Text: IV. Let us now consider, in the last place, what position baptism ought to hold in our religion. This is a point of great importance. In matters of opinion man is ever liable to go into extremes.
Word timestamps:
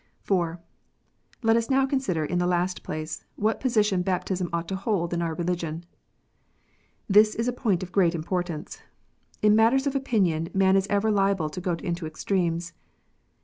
IV. 0.25 0.57
Let 1.43 1.55
us 1.57 1.69
now 1.69 1.85
consider, 1.85 2.25
in 2.25 2.39
the 2.39 2.47
last 2.47 2.81
place, 2.81 3.23
what 3.35 3.59
position 3.59 4.01
baptism 4.01 4.49
ought 4.51 4.67
to 4.69 4.75
hold 4.75 5.13
in 5.13 5.21
our 5.21 5.35
religion. 5.35 5.85
This 7.07 7.35
is 7.35 7.47
a 7.47 7.53
point 7.53 7.83
of 7.83 7.91
great 7.91 8.15
importance. 8.15 8.81
In 9.43 9.55
matters 9.55 9.85
of 9.85 9.95
opinion 9.95 10.49
man 10.55 10.75
is 10.75 10.87
ever 10.89 11.11
liable 11.11 11.51
to 11.51 11.61
go 11.61 11.73
into 11.73 12.07
extremes. 12.07 12.73